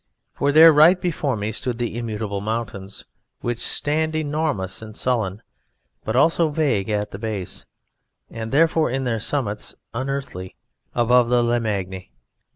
For 0.33 0.51
there 0.51 0.73
right 0.73 0.99
before 0.99 1.37
me 1.37 1.51
stood 1.51 1.77
the 1.77 1.95
immutable 1.95 2.41
mountains, 2.41 3.05
which 3.41 3.59
stand 3.59 4.15
enormous 4.15 4.81
and 4.81 4.97
sullen, 4.97 5.43
but 6.03 6.15
also 6.15 6.49
vague 6.49 6.89
at 6.89 7.11
the 7.11 7.19
base, 7.19 7.67
and, 8.27 8.51
therefore, 8.51 8.89
in 8.89 9.03
their 9.03 9.19
summits, 9.19 9.75
unearthly, 9.93 10.55
above 10.95 11.29
the 11.29 11.43
Limagne. 11.43 12.09